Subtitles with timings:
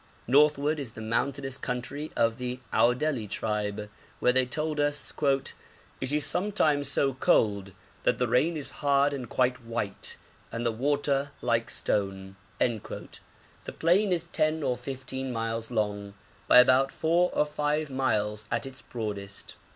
[0.25, 3.87] Northward is the mountainous country of the Aòdeli tribe,
[4.19, 5.53] where they told us 'it
[6.11, 10.17] is sometimes so cold that the rain is hard and quite white,
[10.51, 16.15] and the water like stone.' The plain is ten or fifteen miles long,
[16.47, 19.55] by about four or five miles at its broadest.